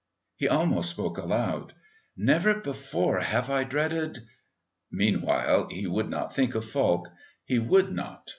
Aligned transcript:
He 0.35 0.47
almost 0.49 0.89
spoke 0.89 1.19
aloud. 1.19 1.75
"Never 2.17 2.59
before 2.59 3.19
have 3.19 3.51
I 3.51 3.63
dreaded...." 3.63 4.17
Meanwhile 4.89 5.67
he 5.69 5.85
would 5.85 6.09
not 6.09 6.33
think 6.33 6.55
of 6.55 6.65
Falk. 6.65 7.07
He 7.45 7.59
would 7.59 7.91
not. 7.91 8.27